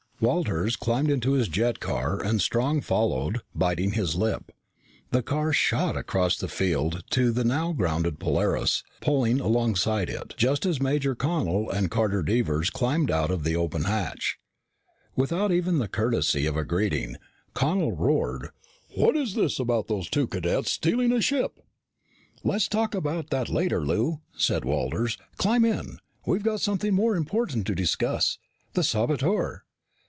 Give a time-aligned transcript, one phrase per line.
[0.21, 4.51] Walters climbed into his jet car and Strong followed, biting his lip.
[5.09, 10.63] The car shot across the field to the now grounded Polaris, pulling alongside it just
[10.67, 14.37] as Major Connel and Carter Devers climbed out of the open hatch.
[15.15, 17.17] Without even the courtesy of a greeting,
[17.55, 18.49] Connel roared,
[18.93, 21.59] "What's this about those two cadets stealing a ship?"
[22.43, 25.17] "Let's talk about that later, Lou," said Walters.
[25.37, 25.97] "Climb in.
[26.27, 28.37] We've got something more important to discuss.
[28.73, 29.63] The saboteur."